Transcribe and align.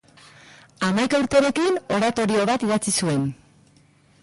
Hamaika 0.87 1.19
urterekin 1.25 1.77
oratorio 1.99 2.47
bat 2.53 2.67
idatzi 2.69 2.97
zuen. 3.03 3.31